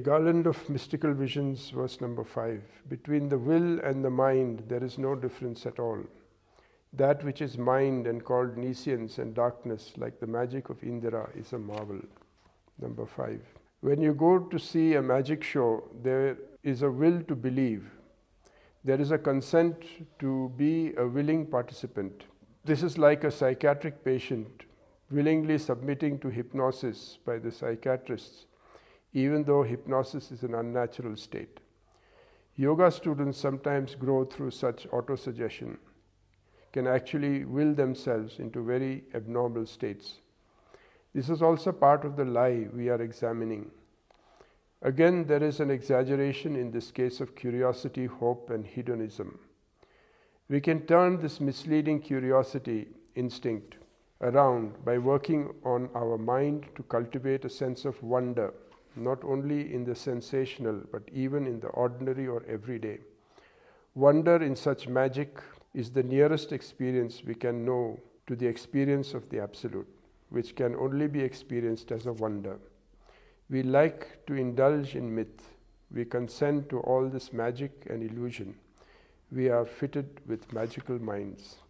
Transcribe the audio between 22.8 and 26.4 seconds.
is like a psychiatric patient willingly submitting to